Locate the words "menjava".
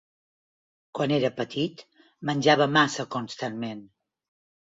2.29-2.67